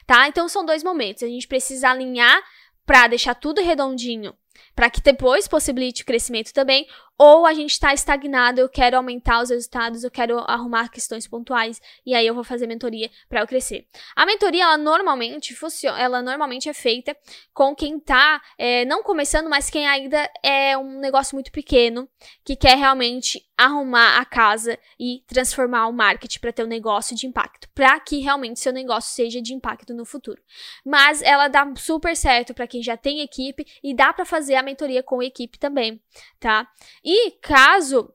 tá? 0.06 0.28
Então 0.28 0.48
são 0.48 0.64
dois 0.64 0.84
momentos. 0.84 1.22
A 1.22 1.26
gente 1.26 1.48
precisa 1.48 1.88
alinhar 1.88 2.40
para 2.84 3.08
deixar 3.08 3.34
tudo 3.34 3.62
redondinho, 3.62 4.34
para 4.74 4.90
que 4.90 5.00
depois 5.00 5.48
possibilite 5.48 6.02
o 6.02 6.06
crescimento 6.06 6.52
também, 6.52 6.86
ou 7.18 7.44
a 7.44 7.52
gente 7.52 7.72
está 7.72 7.92
estagnado, 7.92 8.60
eu 8.60 8.68
quero 8.68 8.96
aumentar 8.96 9.42
os 9.42 9.50
resultados, 9.50 10.04
eu 10.04 10.10
quero 10.10 10.38
arrumar 10.38 10.88
questões 10.88 11.26
pontuais 11.26 11.80
e 12.06 12.14
aí 12.14 12.24
eu 12.24 12.34
vou 12.34 12.44
fazer 12.44 12.68
mentoria 12.68 13.10
para 13.28 13.40
eu 13.40 13.46
crescer. 13.46 13.86
A 14.14 14.24
mentoria, 14.24 14.62
ela 14.62 14.78
normalmente 14.78 15.54
funciona, 15.54 15.98
ela 15.98 16.22
normalmente 16.22 16.68
é 16.68 16.72
feita 16.72 17.16
com 17.52 17.74
quem 17.74 17.98
tá 17.98 18.40
é, 18.56 18.84
não 18.84 19.02
começando, 19.02 19.50
mas 19.50 19.68
quem 19.68 19.86
ainda 19.86 20.30
é 20.42 20.78
um 20.78 21.00
negócio 21.00 21.34
muito 21.34 21.50
pequeno, 21.50 22.08
que 22.44 22.54
quer 22.54 22.76
realmente 22.76 23.44
arrumar 23.56 24.18
a 24.18 24.24
casa 24.24 24.78
e 25.00 25.24
transformar 25.26 25.88
o 25.88 25.92
marketing 25.92 26.38
para 26.38 26.52
ter 26.52 26.62
um 26.62 26.68
negócio 26.68 27.16
de 27.16 27.26
impacto, 27.26 27.68
para 27.74 27.98
que 27.98 28.20
realmente 28.20 28.60
seu 28.60 28.72
negócio 28.72 29.12
seja 29.12 29.42
de 29.42 29.52
impacto 29.52 29.92
no 29.92 30.04
futuro. 30.04 30.40
Mas 30.84 31.20
ela 31.22 31.48
dá 31.48 31.68
super 31.76 32.16
certo 32.16 32.54
para 32.54 32.68
quem 32.68 32.80
já 32.80 32.96
tem 32.96 33.20
equipe 33.20 33.66
e 33.82 33.92
dá 33.92 34.12
para 34.12 34.24
fazer 34.24 34.54
a 34.54 34.62
mentoria 34.62 35.02
com 35.02 35.20
equipe 35.20 35.58
também, 35.58 36.00
tá? 36.38 36.68
E 37.10 37.30
caso 37.40 38.12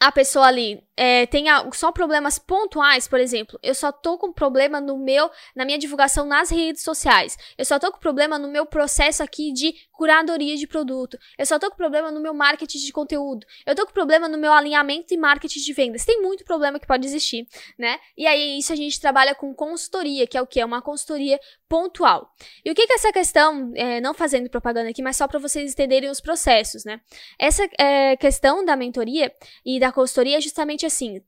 a 0.00 0.10
pessoa 0.10 0.46
ali 0.46 0.82
é, 0.96 1.26
tenha 1.26 1.68
só 1.72 1.92
problemas 1.92 2.38
pontuais, 2.38 3.06
por 3.06 3.20
exemplo, 3.20 3.58
eu 3.62 3.74
só 3.74 3.92
tô 3.92 4.16
com 4.16 4.32
problema 4.32 4.80
no 4.80 4.96
meu, 4.96 5.30
na 5.54 5.64
minha 5.64 5.78
divulgação 5.78 6.24
nas 6.24 6.50
redes 6.50 6.82
sociais. 6.82 7.36
Eu 7.58 7.64
só 7.64 7.78
tô 7.78 7.92
com 7.92 7.98
problema 7.98 8.38
no 8.38 8.48
meu 8.48 8.64
processo 8.64 9.22
aqui 9.22 9.52
de 9.52 9.74
curadoria 9.92 10.56
de 10.56 10.66
produto. 10.66 11.18
Eu 11.38 11.44
só 11.44 11.58
tô 11.58 11.70
com 11.70 11.76
problema 11.76 12.10
no 12.10 12.20
meu 12.20 12.32
marketing 12.32 12.78
de 12.78 12.92
conteúdo. 12.92 13.46
Eu 13.66 13.74
tô 13.74 13.86
com 13.86 13.92
problema 13.92 14.28
no 14.28 14.38
meu 14.38 14.52
alinhamento 14.52 15.12
e 15.12 15.16
marketing 15.16 15.60
de 15.60 15.72
vendas. 15.72 16.04
Tem 16.04 16.20
muito 16.20 16.44
problema 16.44 16.78
que 16.78 16.86
pode 16.86 17.06
existir, 17.06 17.46
né? 17.78 17.98
E 18.16 18.26
aí 18.26 18.58
isso 18.58 18.72
a 18.72 18.76
gente 18.76 19.00
trabalha 19.00 19.34
com 19.34 19.54
consultoria, 19.54 20.26
que 20.26 20.36
é 20.36 20.42
o 20.42 20.46
que 20.46 20.60
é 20.60 20.64
uma 20.64 20.80
consultoria 20.80 21.38
pontual. 21.68 22.30
E 22.64 22.70
o 22.70 22.74
que 22.74 22.86
que 22.86 22.92
essa 22.92 23.12
questão, 23.12 23.72
é, 23.74 24.00
não 24.00 24.14
fazendo 24.14 24.48
propaganda 24.48 24.90
aqui, 24.90 25.02
mas 25.02 25.16
só 25.16 25.26
para 25.26 25.38
vocês 25.38 25.72
entenderem 25.72 26.08
os 26.08 26.20
processos, 26.20 26.84
né? 26.84 27.00
Essa 27.38 27.68
é, 27.78 28.16
questão 28.16 28.64
da 28.64 28.76
mentoria 28.76 29.32
e 29.64 29.80
da 29.80 29.90
consultoria 29.90 30.38
é 30.38 30.40
justamente 30.40 30.85
assim, 30.86 31.22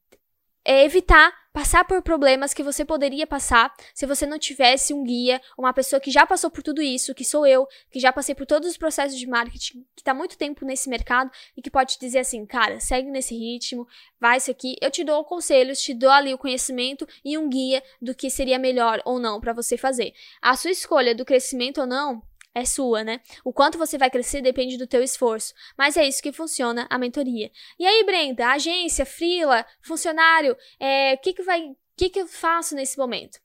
é 0.65 0.85
evitar 0.85 1.33
passar 1.59 1.85
por 1.85 2.03
problemas 2.03 2.55
que 2.55 2.63
você 2.63 2.85
poderia 2.85 3.27
passar 3.27 3.75
se 3.95 4.07
você 4.07 4.27
não 4.27 4.39
tivesse 4.39 4.95
um 4.95 5.03
guia, 5.03 5.41
uma 5.57 5.73
pessoa 5.73 5.99
que 5.99 6.11
já 6.11 6.27
passou 6.27 6.51
por 6.51 6.63
tudo 6.63 6.81
isso, 6.81 7.15
que 7.15 7.25
sou 7.25 7.47
eu, 7.47 7.67
que 7.91 7.99
já 7.99 8.13
passei 8.13 8.35
por 8.35 8.47
todos 8.47 8.69
os 8.69 8.77
processos 8.77 9.19
de 9.19 9.27
marketing, 9.27 9.85
que 9.97 10.03
está 10.03 10.15
muito 10.15 10.39
tempo 10.39 10.65
nesse 10.65 10.89
mercado 10.89 11.31
e 11.57 11.63
que 11.63 11.71
pode 11.71 11.95
te 11.95 12.01
dizer 12.01 12.21
assim, 12.21 12.47
cara, 12.47 12.79
segue 12.79 13.11
nesse 13.11 13.35
ritmo, 13.35 13.89
vai 14.21 14.37
isso 14.37 14.51
aqui. 14.51 14.77
Eu 14.81 14.91
te 14.91 15.03
dou 15.03 15.25
conselhos, 15.25 15.81
te 15.81 15.95
dou 15.95 16.11
ali 16.11 16.33
o 16.33 16.39
conhecimento 16.39 17.09
e 17.25 17.37
um 17.37 17.49
guia 17.49 17.83
do 18.01 18.15
que 18.15 18.31
seria 18.31 18.59
melhor 18.59 19.01
ou 19.05 19.19
não 19.19 19.41
para 19.41 19.53
você 19.53 19.77
fazer. 19.77 20.13
A 20.41 20.55
sua 20.55 20.71
escolha 20.71 21.15
do 21.15 21.25
crescimento 21.25 21.81
ou 21.81 21.87
não 21.87 22.23
é 22.55 22.65
sua, 22.65 23.05
né? 23.05 23.21
O 23.45 23.53
quanto 23.53 23.79
você 23.79 23.97
vai 23.97 24.11
crescer 24.11 24.43
depende 24.43 24.77
do 24.77 24.87
teu 24.87 25.03
esforço. 25.03 25.55
Mas 25.77 25.97
é 25.97 26.07
isso 26.07 26.23
que 26.23 26.33
funciona 26.33 26.87
a 26.91 26.99
mentoria. 26.99 27.51
E 27.79 27.87
aí, 27.87 28.05
Brenda, 28.05 28.49
agência, 28.49 29.07
frila, 29.07 29.65
funcionário, 29.81 30.53
o 30.53 30.57
é, 30.81 31.17
que 31.17 31.33
que 31.33 31.43
vai, 31.43 31.71
que 31.97 32.09
que 32.11 32.21
eu 32.21 32.27
faço 32.27 32.75
nesse 32.75 32.99
momento? 32.99 33.39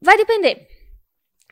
Vai 0.00 0.16
depender. 0.16 0.68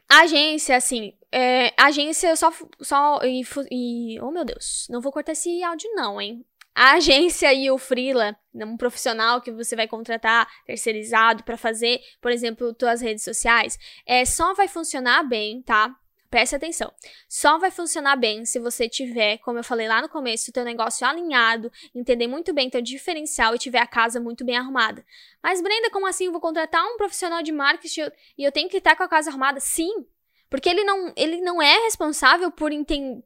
A 0.09 0.23
agência, 0.23 0.77
assim, 0.77 1.15
é, 1.33 1.73
agência 1.79 2.29
eu 2.29 2.37
só, 2.37 2.53
só 2.83 3.21
e, 3.25 3.43
e, 3.71 4.21
oh 4.21 4.31
meu 4.31 4.45
Deus, 4.45 4.87
não 4.91 5.01
vou 5.01 5.11
cortar 5.11 5.33
esse 5.33 5.63
áudio 5.63 5.91
não, 5.95 6.21
hein? 6.21 6.45
A 6.75 6.93
agência 6.97 7.51
e 7.55 7.71
o 7.71 7.79
freela, 7.79 8.37
um 8.55 8.77
profissional 8.77 9.41
que 9.41 9.51
você 9.51 9.75
vai 9.75 9.89
contratar 9.89 10.47
terceirizado 10.67 11.43
para 11.45 11.57
fazer, 11.57 11.99
por 12.21 12.31
exemplo, 12.31 12.77
suas 12.79 13.01
redes 13.01 13.25
sociais, 13.25 13.79
é 14.05 14.27
só 14.27 14.53
vai 14.53 14.69
funcionar 14.69 15.23
bem, 15.23 15.63
tá? 15.63 15.97
Preste 16.33 16.57
atenção. 16.57 16.91
Só 17.29 17.59
vai 17.59 17.71
funcionar 17.71 18.17
bem 18.17 18.47
se 18.47 18.59
você 18.59 18.89
tiver, 18.89 19.37
como 19.37 19.59
eu 19.59 19.63
falei 19.63 19.87
lá 19.87 20.01
no 20.01 20.09
começo, 20.09 20.49
o 20.49 20.53
teu 20.53 20.65
negócio 20.65 21.07
alinhado, 21.07 21.71
entender 21.95 22.27
muito 22.27 22.55
bem 22.55 22.71
teu 22.71 22.81
diferencial 22.81 23.55
e 23.55 23.59
tiver 23.59 23.81
a 23.81 23.87
casa 23.87 24.19
muito 24.19 24.43
bem 24.43 24.57
arrumada. 24.57 25.05
Mas 25.43 25.61
Brenda, 25.61 25.91
como 25.91 26.07
assim 26.07 26.25
eu 26.25 26.33
vou 26.33 26.41
contratar 26.41 26.83
um 26.87 26.97
profissional 26.97 27.43
de 27.43 27.53
marketing 27.53 28.11
e 28.39 28.45
eu 28.45 28.51
tenho 28.51 28.71
que 28.71 28.79
estar 28.79 28.97
com 28.97 29.03
a 29.03 29.09
casa 29.09 29.29
arrumada? 29.29 29.61
Sim, 29.61 30.07
porque 30.53 30.69
ele 30.69 30.85
não, 30.85 31.11
ele 31.17 31.41
não 31.41 31.63
é 31.63 31.79
responsável 31.85 32.53
por, 32.53 32.71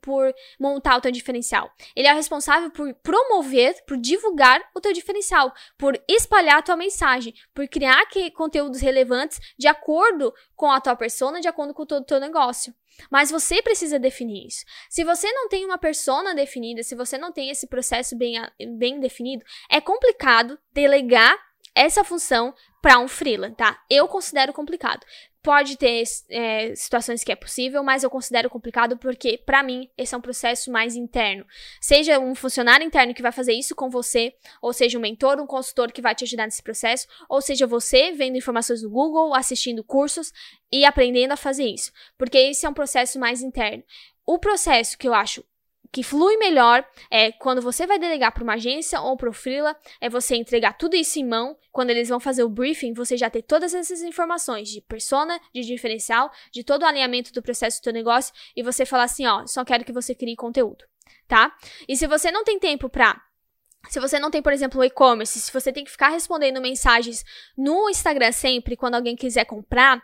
por 0.01 0.33
montar 0.61 0.97
o 0.97 1.01
teu 1.01 1.11
diferencial. 1.11 1.69
Ele 1.97 2.07
é 2.07 2.13
responsável 2.13 2.71
por 2.71 2.95
promover, 3.03 3.75
por 3.85 3.97
divulgar 3.97 4.63
o 4.73 4.81
teu 4.81 4.93
diferencial, 4.93 5.53
por 5.77 6.01
espalhar 6.09 6.59
a 6.59 6.63
tua 6.63 6.77
mensagem, 6.77 7.35
por 7.53 7.67
criar 7.67 8.07
que, 8.07 8.31
conteúdos 8.31 8.81
relevantes 8.81 9.41
de 9.59 9.67
acordo 9.67 10.33
com 10.55 10.71
a 10.71 10.81
tua 10.81 10.95
persona, 10.95 11.41
de 11.41 11.49
acordo 11.49 11.75
com 11.75 11.85
todo 11.85 12.03
o 12.03 12.07
teu 12.07 12.21
negócio. 12.21 12.73
Mas 13.11 13.29
você 13.29 13.61
precisa 13.61 13.99
definir 13.99 14.47
isso. 14.47 14.65
Se 14.89 15.03
você 15.03 15.29
não 15.33 15.49
tem 15.49 15.65
uma 15.65 15.79
persona 15.79 16.33
definida, 16.33 16.85
se 16.85 16.95
você 16.95 17.19
não 17.19 17.33
tem 17.33 17.51
esse 17.51 17.67
processo 17.67 18.17
bem, 18.17 18.37
bem 18.79 19.01
definido, 19.01 19.45
é 19.69 19.81
complicado 19.81 20.57
delegar 20.73 21.37
essa 21.75 22.05
função 22.05 22.55
para 22.81 23.01
um 23.01 23.09
freela, 23.09 23.51
tá? 23.51 23.83
Eu 23.91 24.07
considero 24.07 24.53
complicado. 24.53 25.05
Pode 25.47 25.77
ter 25.77 26.03
é, 26.29 26.75
situações 26.75 27.23
que 27.23 27.31
é 27.31 27.37
possível, 27.37 27.81
mas 27.85 28.03
eu 28.03 28.11
considero 28.11 28.51
complicado 28.51 28.97
porque, 28.99 29.39
para 29.39 29.63
mim, 29.63 29.89
esse 29.97 30.13
é 30.13 30.19
um 30.19 30.21
processo 30.21 30.73
mais 30.73 30.97
interno. 30.97 31.47
Seja 31.81 32.19
um 32.19 32.35
funcionário 32.35 32.85
interno 32.85 33.15
que 33.15 33.23
vai 33.23 33.31
fazer 33.31 33.53
isso 33.53 33.73
com 33.73 33.89
você, 33.89 34.35
ou 34.61 34.73
seja 34.73 34.99
um 34.99 35.01
mentor, 35.01 35.41
um 35.41 35.47
consultor 35.47 35.93
que 35.93 36.03
vai 36.03 36.17
te 36.17 36.25
ajudar 36.25 36.47
nesse 36.47 36.65
processo, 36.65 37.07
ou 37.29 37.41
seja 37.41 37.65
você 37.65 38.11
vendo 38.11 38.37
informações 38.37 38.83
no 38.83 38.91
Google, 38.91 39.37
assistindo 39.37 39.85
cursos 39.85 40.33
e 40.73 40.85
aprendendo 40.85 41.31
a 41.31 41.37
fazer 41.37 41.67
isso. 41.67 41.93
Porque 42.19 42.37
esse 42.39 42.67
é 42.67 42.69
um 42.69 42.75
processo 42.75 43.17
mais 43.17 43.41
interno. 43.41 43.85
O 44.27 44.41
processo 44.41 44.99
que 44.99 45.07
eu 45.07 45.15
acho 45.15 45.45
que 45.93 46.03
flui 46.03 46.37
melhor 46.37 46.87
é 47.11 47.33
quando 47.33 47.63
você 47.63 47.87
vai 47.87 47.99
delegar 47.99 48.33
para 48.33 48.43
uma 48.43 48.55
agência 48.55 49.01
ou 49.01 49.17
para 49.17 49.31
o 49.31 49.33
freela, 49.33 49.77
é 50.01 50.09
você 50.09 50.37
entregar 50.37 50.77
tudo 50.77 50.97
isso 50.97 51.19
em 51.19 51.27
mão. 51.27 51.57
Quando 51.73 51.91
eles 51.91 52.09
vão 52.09 52.21
fazer 52.21 52.43
o 52.43 52.49
briefing, 52.49 52.93
você 52.93 53.17
já 53.17 53.29
ter 53.29 53.43
todas 53.43 53.75
essas 53.75 54.03
informações 54.03 54.69
de 54.69 54.81
persona, 54.81 55.39
de 55.55 55.63
diferencial, 55.63 56.31
de 56.53 56.65
todo 56.65 56.83
o 56.83 56.87
alinhamento 56.87 57.33
do 57.33 57.43
processo 57.43 57.81
do 57.81 57.85
teu 57.85 57.93
negócio 57.93 58.33
e 58.57 58.63
você 58.63 58.85
falar 58.85 59.05
assim, 59.05 59.27
ó, 59.27 59.47
só 59.47 59.65
quero 59.65 59.85
que 59.85 59.93
você 59.93 60.15
crie 60.15 60.37
conteúdo, 60.37 60.85
tá? 61.29 61.55
E 61.89 61.97
se 61.97 62.07
você 62.07 62.31
não 62.31 62.45
tem 62.45 62.59
tempo 62.59 62.89
para 62.89 63.21
se 63.89 64.01
você 64.01 64.19
não 64.19 64.31
tem, 64.31 64.43
por 64.43 64.53
exemplo, 64.53 64.81
o 64.81 64.85
e-commerce, 64.85 65.41
se 65.41 65.53
você 65.53 65.73
tem 65.73 65.85
que 65.85 65.91
ficar 65.91 66.09
respondendo 66.09 66.61
mensagens 66.61 67.25
no 67.57 67.89
Instagram 67.89 68.33
sempre 68.33 68.77
quando 68.77 68.97
alguém 68.97 69.15
quiser 69.15 69.45
comprar, 69.45 70.03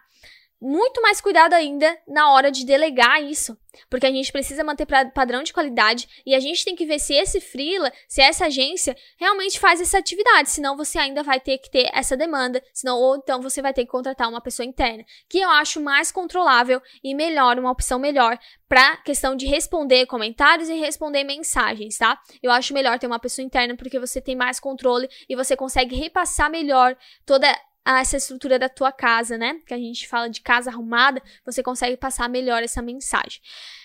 muito 0.62 1.02
mais 1.02 1.20
cuidado 1.20 1.54
ainda 1.54 1.98
na 2.06 2.30
hora 2.30 2.48
de 2.48 2.64
delegar 2.64 3.20
isso. 3.20 3.58
Porque 3.90 4.06
a 4.06 4.10
gente 4.10 4.30
precisa 4.30 4.62
manter 4.62 4.86
padrão 5.12 5.42
de 5.42 5.52
qualidade 5.52 6.06
e 6.24 6.34
a 6.34 6.40
gente 6.40 6.64
tem 6.64 6.76
que 6.76 6.86
ver 6.86 6.98
se 6.98 7.14
esse 7.14 7.40
freela, 7.40 7.90
se 8.06 8.20
essa 8.20 8.46
agência 8.46 8.96
realmente 9.18 9.58
faz 9.58 9.80
essa 9.80 9.98
atividade, 9.98 10.50
senão 10.50 10.76
você 10.76 10.98
ainda 10.98 11.22
vai 11.22 11.40
ter 11.40 11.58
que 11.58 11.70
ter 11.70 11.90
essa 11.92 12.16
demanda, 12.16 12.62
senão 12.72 12.98
ou 12.98 13.16
então 13.16 13.40
você 13.40 13.60
vai 13.60 13.72
ter 13.72 13.84
que 13.84 13.90
contratar 13.90 14.28
uma 14.28 14.42
pessoa 14.42 14.66
interna, 14.66 15.04
que 15.28 15.40
eu 15.40 15.48
acho 15.48 15.80
mais 15.80 16.12
controlável 16.12 16.80
e 17.02 17.14
melhor, 17.14 17.58
uma 17.58 17.70
opção 17.70 17.98
melhor 17.98 18.38
para 18.68 18.98
questão 18.98 19.34
de 19.34 19.46
responder 19.46 20.06
comentários 20.06 20.68
e 20.68 20.74
responder 20.74 21.24
mensagens, 21.24 21.96
tá? 21.96 22.20
Eu 22.42 22.52
acho 22.52 22.74
melhor 22.74 22.98
ter 22.98 23.06
uma 23.06 23.18
pessoa 23.18 23.44
interna 23.44 23.74
porque 23.74 23.98
você 23.98 24.20
tem 24.20 24.36
mais 24.36 24.60
controle 24.60 25.08
e 25.28 25.34
você 25.34 25.56
consegue 25.56 25.96
repassar 25.96 26.50
melhor 26.50 26.96
toda 27.24 27.48
a 27.84 28.00
essa 28.00 28.16
estrutura 28.16 28.58
da 28.58 28.68
tua 28.68 28.92
casa, 28.92 29.36
né? 29.36 29.60
Que 29.66 29.74
a 29.74 29.78
gente 29.78 30.06
fala 30.06 30.28
de 30.28 30.40
casa 30.40 30.70
arrumada, 30.70 31.22
você 31.44 31.62
consegue 31.62 31.96
passar 31.96 32.28
melhor 32.28 32.62
essa 32.62 32.80
mensagem. 32.80 33.40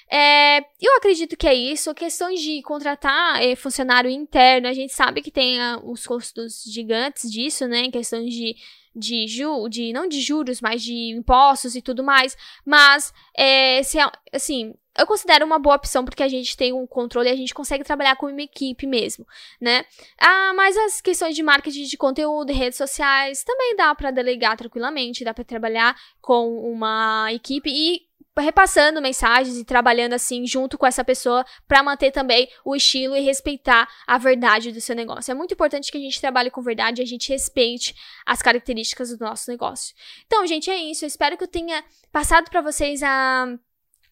É, 0.10 0.60
eu 0.80 0.96
acredito 0.98 1.36
que 1.36 1.48
é 1.48 1.54
isso. 1.54 1.94
Questões 1.94 2.39
de 2.39 2.62
contratar 2.62 3.42
é, 3.44 3.56
funcionário 3.56 4.10
interno, 4.10 4.68
a 4.68 4.74
gente 4.74 4.94
sabe 4.94 5.22
que 5.22 5.32
tem 5.32 5.60
uh, 5.60 5.92
os 5.92 6.06
custos 6.06 6.63
gigantes 6.63 7.30
disso, 7.30 7.68
né? 7.68 7.89
Questões 7.92 8.34
de 8.34 8.56
de, 8.98 9.27
ju, 9.27 9.70
de 9.70 9.94
não 9.94 10.08
de 10.08 10.20
juros, 10.20 10.60
mas 10.60 10.82
de 10.82 11.12
impostos 11.12 11.75
e 11.75 11.82
tudo 11.82 12.04
mais. 12.04 12.36
Mas, 12.66 13.13
é, 13.38 13.84
se, 13.84 13.98
assim, 14.34 14.74
eu 14.98 15.06
considero 15.06 15.46
uma 15.46 15.60
boa 15.60 15.75
opção 15.75 16.04
porque 16.04 16.24
a 16.24 16.27
gente 16.27 16.58
tem 16.58 16.74
um 16.74 16.88
controle 16.88 17.30
e 17.30 17.32
a 17.32 17.36
gente 17.36 17.54
consegue 17.54 17.84
trabalhar 17.84 18.16
com 18.16 18.27
uma 18.27 18.42
equipe 18.42 18.88
mesmo, 18.88 19.25
né? 19.62 19.86
Ah, 20.20 20.54
mas 20.56 20.75
as 20.75 21.01
questões 21.01 21.36
de 21.36 21.44
marketing 21.44 21.84
de 21.84 21.98
conteúdo 21.98 22.51
redes 22.51 22.77
sociais 22.77 23.44
também 23.44 23.75
dá 23.75 23.94
para 23.94 24.12
delegar 24.12 24.58
tranquilamente, 24.58 25.24
dá 25.24 25.34
para 25.34 25.44
trabalhar 25.44 25.96
com 26.22 26.60
uma 26.60 27.32
equipe 27.32 27.70
e 27.70 28.08
repassando 28.39 29.01
mensagens 29.01 29.58
e 29.58 29.66
trabalhando 29.66 30.13
assim 30.13 30.46
junto 30.46 30.77
com 30.77 30.86
essa 30.86 31.04
pessoa 31.04 31.46
para 31.68 31.82
manter 31.82 32.12
também 32.12 32.48
o 32.63 32.75
estilo 32.75 33.16
e 33.16 33.22
respeitar 33.22 33.88
a 34.06 34.18
verdade 34.18 34.72
do 34.72 34.82
seu 34.82 34.96
negócio. 34.96 35.32
É 35.32 35.34
muito 35.34 35.54
importante 35.54 35.92
que 35.92 35.98
a 35.98 36.01
gente 36.01 36.22
trabalhe 36.22 36.51
com 36.51 36.62
verdade 36.62 37.01
e 37.01 37.04
a 37.04 37.08
gente 37.08 37.30
respeite 37.30 37.96
as 38.25 38.42
características 38.42 39.10
do 39.10 39.24
nosso 39.24 39.50
negócio. 39.50 39.96
Então, 40.25 40.46
gente, 40.46 40.70
é 40.70 40.77
isso. 40.77 41.04
Eu 41.04 41.08
espero 41.08 41.38
que 41.38 41.44
eu 41.44 41.48
tenha 41.48 41.84
passado 42.12 42.50
para 42.50 42.62
vocês 42.62 43.01
a 43.04 43.58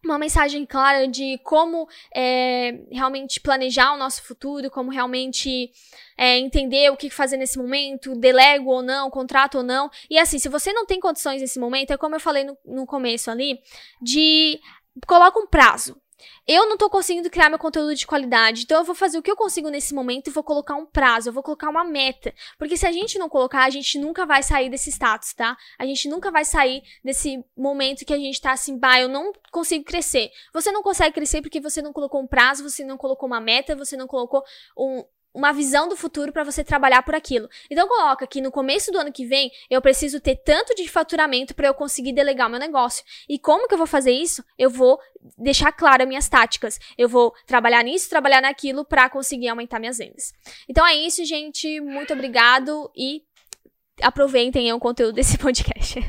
uma 0.06 0.18
mensagem 0.18 0.66
clara 0.66 1.08
de 1.08 1.40
como 1.44 1.88
é, 2.14 2.80
realmente 2.92 3.40
planejar 3.40 3.94
o 3.94 3.98
nosso 3.98 4.24
futuro, 4.24 4.70
como 4.70 4.92
realmente 4.92 5.72
é, 6.18 6.38
entender 6.38 6.92
o 6.92 6.98
que 6.98 7.10
fazer 7.10 7.38
nesse 7.38 7.58
momento, 7.58 8.16
delego 8.16 8.70
ou 8.70 8.82
não, 8.82 9.10
contrato 9.10 9.60
ou 9.60 9.64
não. 9.64 9.90
E 10.10 10.18
assim, 10.18 10.40
se 10.40 10.50
você 10.50 10.72
não 10.72 10.86
tem 10.86 11.00
condições 11.00 11.42
nesse 11.42 11.60
momento, 11.60 11.92
é 11.92 11.98
como 11.98 12.16
eu 12.16 12.20
falei 12.20 12.44
no, 12.44 12.58
no 12.66 12.86
começo 12.86 13.30
ali, 13.30 13.60
de 14.02 14.60
coloca 15.06 15.40
um 15.40 15.48
prazo. 15.48 16.00
Eu 16.48 16.68
não 16.68 16.78
tô 16.78 16.90
conseguindo 16.90 17.30
criar 17.30 17.50
meu 17.50 17.60
conteúdo 17.60 17.96
de 17.96 18.06
qualidade, 18.06 18.64
então 18.64 18.80
eu 18.80 18.84
vou 18.84 18.96
fazer 18.96 19.18
o 19.18 19.22
que 19.22 19.32
eu 19.32 19.36
consigo 19.36 19.70
nesse 19.70 19.94
momento 19.94 20.28
e 20.28 20.32
vou 20.32 20.44
colocar 20.44 20.76
um 20.76 20.86
prazo, 20.86 21.30
eu 21.30 21.34
vou 21.34 21.44
colocar 21.44 21.70
uma 21.70 21.84
meta. 21.84 22.34
Porque 22.58 22.78
se 22.78 22.86
a 22.86 22.92
gente 22.92 23.18
não 23.18 23.30
colocar, 23.30 23.64
a 23.64 23.70
gente 23.70 23.98
nunca 23.98 24.26
vai 24.26 24.44
sair 24.44 24.70
desse 24.70 24.90
status, 24.92 25.34
tá? 25.34 25.58
A 25.80 25.86
gente 25.86 26.08
nunca 26.08 26.32
vai 26.32 26.46
sair 26.46 26.84
desse 27.04 27.44
momento 27.58 28.06
que 28.06 28.14
a 28.14 28.18
gente 28.18 28.40
tá 28.40 28.52
assim, 28.52 28.78
bah, 28.78 29.00
eu 29.00 29.10
não 29.10 29.32
consigo 29.52 29.84
crescer. 29.84 30.30
Você 30.54 30.72
não 30.72 30.84
consegue 30.84 31.14
crescer 31.16 31.42
porque 31.42 31.60
você 31.60 31.82
não 31.82 31.94
colocou 31.94 32.22
um 32.22 32.28
prazo, 32.28 32.64
você 32.64 32.84
não 32.84 32.98
colocou 32.98 33.28
uma 33.28 33.40
meta, 33.40 33.76
você 33.76 33.98
não 33.98 34.08
colocou 34.08 34.44
um, 34.78 35.04
uma 35.36 35.52
visão 35.52 35.88
do 35.88 35.98
futuro 35.98 36.32
para 36.32 36.44
você 36.44 36.64
trabalhar 36.64 37.04
por 37.04 37.14
aquilo. 37.14 37.50
Então 37.70 37.88
coloca 37.88 38.26
que 38.26 38.42
no 38.42 38.50
começo 38.50 38.92
do 38.92 38.98
ano 38.98 39.12
que 39.12 39.26
vem 39.26 39.52
eu 39.70 39.82
preciso 39.82 40.20
ter 40.20 40.38
tanto 40.38 40.74
de 40.74 40.88
faturamento 40.88 41.54
para 41.54 41.68
eu 41.68 41.74
conseguir 41.74 42.14
delegar 42.14 42.48
o 42.48 42.50
meu 42.50 42.60
negócio. 42.60 43.04
E 43.28 43.38
como 43.38 43.68
que 43.68 43.74
eu 43.74 43.78
vou 43.78 43.86
fazer 43.86 44.12
isso? 44.12 44.44
Eu 44.58 44.70
vou 44.70 44.98
deixar 45.38 45.72
claro 45.74 46.08
minhas 46.08 46.30
táticas. 46.30 46.80
Eu 46.98 47.10
vou 47.10 47.34
trabalhar 47.46 47.84
nisso, 47.84 48.10
trabalhar 48.10 48.42
naquilo 48.42 48.86
para 48.86 49.10
conseguir 49.10 49.50
aumentar 49.50 49.80
minhas 49.80 49.98
vendas. 49.98 50.34
Então 50.70 50.88
é 50.88 50.96
isso, 50.96 51.24
gente. 51.26 51.82
Muito 51.82 52.14
obrigado 52.14 52.90
e 52.96 53.22
aproveitem 54.02 54.72
o 54.72 54.80
conteúdo 54.80 55.14
desse 55.14 55.38
podcast. 55.40 56.00